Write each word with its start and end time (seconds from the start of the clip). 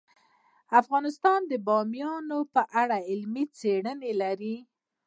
افغانستان 0.81 1.39
د 1.51 1.53
بامیان 1.67 2.27
په 2.53 2.61
اړه 2.81 2.97
علمي 3.09 3.45
څېړنې 3.57 4.11
لري. 4.21 4.57